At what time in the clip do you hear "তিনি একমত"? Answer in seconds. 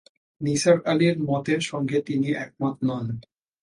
2.01-2.75